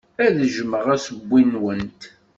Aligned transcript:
Ad 0.25 0.37
jjmeɣ 0.51 0.85
assewwi-nwent. 0.95 2.01